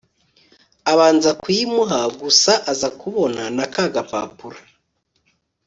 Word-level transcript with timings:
abanza 0.91 1.31
kuyimuha 1.41 1.99
gusa 2.21 2.53
aza 2.71 2.89
kubona 2.99 3.41
na 3.57 3.65
kagapapuro 3.73 4.59